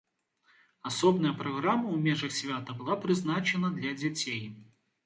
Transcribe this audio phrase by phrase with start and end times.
[0.91, 4.43] Асобная праграма ў межах свята была прызначана для дзяцей.